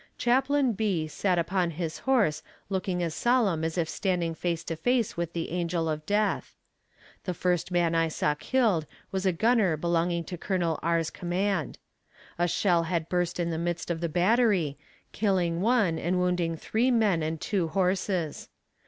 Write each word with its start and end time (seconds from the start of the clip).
Chaplain 0.17 0.73
B. 0.73 1.07
sat 1.07 1.37
upon 1.37 1.69
his 1.69 1.99
horse 2.09 2.41
looking 2.69 3.03
as 3.03 3.13
solemn 3.13 3.63
as 3.63 3.77
if 3.77 3.87
standing 3.87 4.33
face 4.33 4.63
to 4.63 4.75
face 4.75 5.15
with 5.15 5.33
the 5.33 5.51
angel 5.51 5.87
of 5.87 6.07
death. 6.07 6.55
The 7.25 7.35
first 7.35 7.69
man 7.69 7.93
I 7.93 8.07
saw 8.07 8.33
killed 8.33 8.87
was 9.11 9.27
a 9.27 9.31
gunner 9.31 9.77
belonging 9.77 10.23
to 10.23 10.39
Col. 10.39 10.79
R.'s 10.81 11.11
command. 11.11 11.77
A 12.39 12.47
shell 12.47 12.81
had 12.81 13.09
burst 13.09 13.39
in 13.39 13.51
the 13.51 13.59
midst 13.59 13.91
of 13.91 14.01
the 14.01 14.09
battery, 14.09 14.75
killing 15.11 15.61
one 15.61 15.99
and 15.99 16.17
wounding 16.17 16.57
three 16.57 16.89
men 16.89 17.21
and 17.21 17.39
two 17.39 17.67
horses. 17.67 18.49